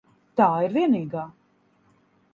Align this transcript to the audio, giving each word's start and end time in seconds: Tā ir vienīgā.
Tā 0.39 0.47
ir 0.67 0.73
vienīgā. 0.79 1.27